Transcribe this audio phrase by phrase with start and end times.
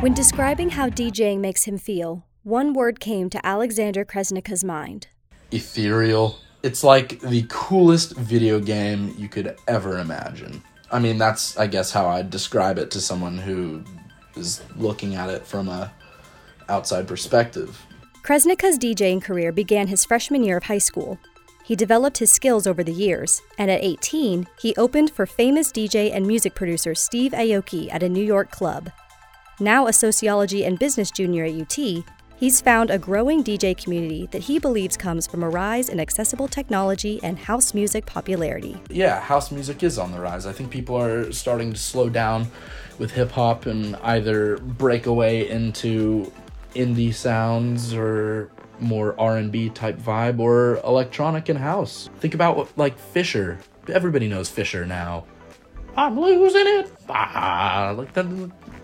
[0.00, 5.08] When describing how DJing makes him feel, one word came to Alexander Kresnika's mind
[5.50, 6.38] ethereal.
[6.62, 10.62] It's like the coolest video game you could ever imagine.
[10.90, 13.84] I mean, that's, I guess, how I'd describe it to someone who
[14.36, 15.92] is looking at it from a
[16.68, 17.84] outside perspective.
[18.22, 21.18] Kresnika's DJing career began his freshman year of high school.
[21.66, 26.14] He developed his skills over the years, and at 18, he opened for famous DJ
[26.14, 28.92] and music producer Steve Aoki at a New York club.
[29.58, 32.04] Now a sociology and business junior at UT,
[32.36, 36.46] he's found a growing DJ community that he believes comes from a rise in accessible
[36.46, 38.80] technology and house music popularity.
[38.88, 40.46] Yeah, house music is on the rise.
[40.46, 42.46] I think people are starting to slow down
[43.00, 46.32] with hip hop and either break away into
[46.76, 52.10] indie sounds or more R&B type vibe or electronic and house.
[52.18, 53.58] Think about what like Fisher.
[53.88, 55.24] Everybody knows Fisher now.
[55.96, 56.92] I'm losing it.
[57.08, 58.26] Ah, like that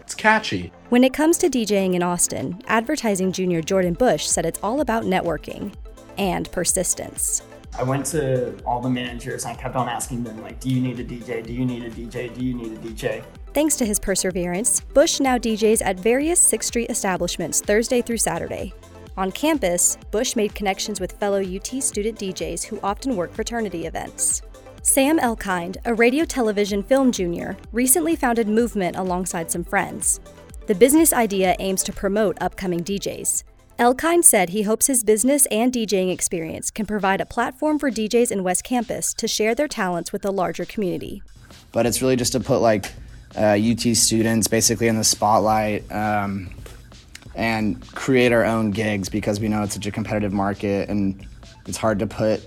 [0.00, 0.72] it's catchy.
[0.88, 5.04] When it comes to DJing in Austin, advertising junior Jordan Bush said it's all about
[5.04, 5.74] networking
[6.18, 7.42] and persistence.
[7.78, 10.80] I went to all the managers and I kept on asking them like, "Do you
[10.80, 11.42] need a DJ?
[11.42, 12.28] Do you need a DJ?
[12.34, 13.22] Do you need a DJ?"
[13.54, 18.72] Thanks to his perseverance, Bush now DJs at various 6th Street establishments Thursday through Saturday.
[19.16, 24.40] On campus, Bush made connections with fellow UT student DJs who often work fraternity events.
[24.82, 30.18] Sam Elkind, a radio television film junior, recently founded Movement alongside some friends.
[30.66, 33.44] The business idea aims to promote upcoming DJs.
[33.78, 38.32] Elkind said he hopes his business and DJing experience can provide a platform for DJs
[38.32, 41.22] in West Campus to share their talents with the larger community.
[41.70, 42.92] But it's really just to put like
[43.36, 46.50] uh, UT students basically in the spotlight um,
[47.34, 51.26] and create our own gigs because we know it's such a competitive market and
[51.66, 52.46] it's hard to put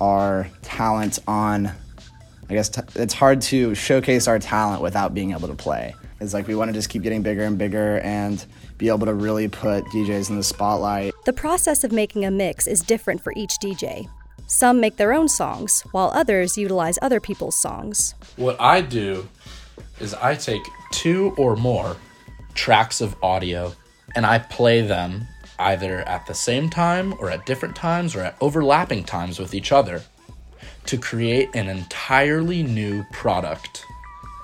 [0.00, 1.70] our talent on.
[2.48, 5.94] I guess t- it's hard to showcase our talent without being able to play.
[6.20, 8.44] It's like we want to just keep getting bigger and bigger and
[8.78, 11.12] be able to really put DJs in the spotlight.
[11.24, 14.08] The process of making a mix is different for each DJ.
[14.46, 18.14] Some make their own songs, while others utilize other people's songs.
[18.36, 19.28] What I do
[19.98, 21.96] is I take two or more
[22.54, 23.74] tracks of audio
[24.16, 25.28] and I play them
[25.58, 29.70] either at the same time or at different times or at overlapping times with each
[29.70, 30.02] other
[30.86, 33.84] to create an entirely new product,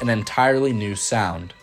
[0.01, 1.55] an entirely new sound.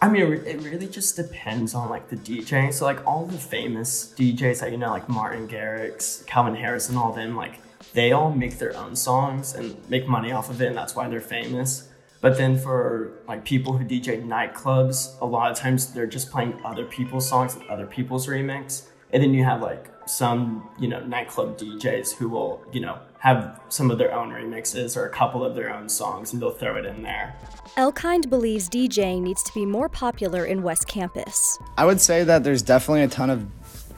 [0.00, 2.72] I mean, it really just depends on like the DJ.
[2.72, 6.96] So like all the famous DJs that you know, like Martin Garrix, Calvin Harris, and
[6.96, 7.60] all them, like
[7.94, 11.08] they all make their own songs and make money off of it, and that's why
[11.08, 11.87] they're famous.
[12.20, 16.60] But then for like people who DJ nightclubs, a lot of times they're just playing
[16.64, 18.88] other people's songs and other people's remix.
[19.12, 23.60] And then you have like some, you know, nightclub DJs who will, you know, have
[23.68, 26.76] some of their own remixes or a couple of their own songs and they'll throw
[26.76, 27.36] it in there.
[27.76, 31.58] Elkind believes DJing needs to be more popular in West Campus.
[31.76, 33.46] I would say that there's definitely a ton of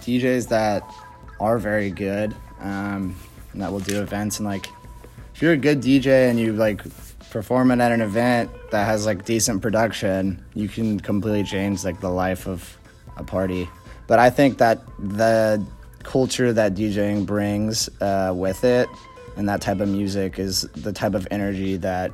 [0.03, 0.83] DJs that
[1.39, 3.17] are very good um,
[3.53, 4.69] and that will do events and like
[5.35, 6.83] if you're a good DJ and you like
[7.31, 12.11] performing at an event that has like decent production, you can completely change like the
[12.11, 12.77] life of
[13.17, 13.69] a party.
[14.07, 15.65] But I think that the
[16.03, 18.89] culture that DJing brings uh, with it
[19.37, 22.11] and that type of music is the type of energy that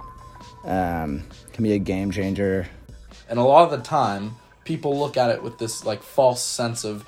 [0.64, 1.22] um,
[1.52, 2.68] can be a game changer.
[3.28, 6.84] And a lot of the time, people look at it with this like false sense
[6.84, 7.04] of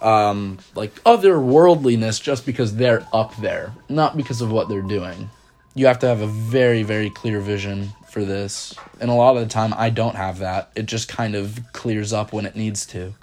[0.00, 5.30] um, like otherworldliness just because they're up there, not because of what they're doing
[5.74, 8.74] you have to have a very very clear vision for this.
[9.00, 10.70] And a lot of the time i don't have that.
[10.76, 13.14] It just kind of clears up when it needs to.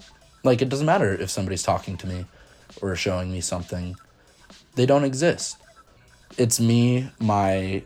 [0.43, 2.25] Like it doesn't matter if somebody's talking to me
[2.81, 3.95] or showing me something.
[4.75, 5.57] They don't exist.
[6.37, 7.83] It's me my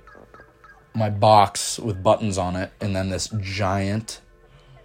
[0.96, 4.22] my box with buttons on it and then this giant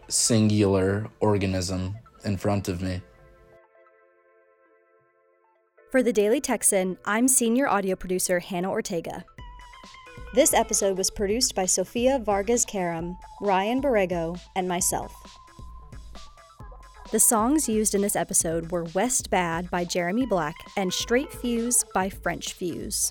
[0.08, 3.02] singular organism in front of me.
[5.90, 9.24] For the Daily Texan, I'm senior audio producer Hannah Ortega.
[10.34, 15.14] This episode was produced by Sofia Vargas Karam, Ryan Borrego, and myself.
[17.10, 21.82] The songs used in this episode were West Bad by Jeremy Black and Straight Fuse
[21.94, 23.10] by French Fuse.